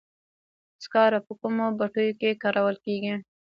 سکاره 0.83 1.19
په 1.25 1.33
کومو 1.41 1.65
بټیو 1.79 2.17
کې 2.19 2.39
کارول 2.43 2.75
کیږي؟ 2.85 3.15